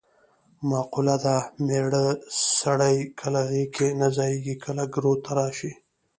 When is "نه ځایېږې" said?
3.99-4.55